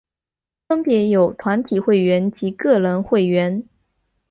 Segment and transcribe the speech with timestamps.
[0.67, 3.63] 分别有团体会员及个人会员。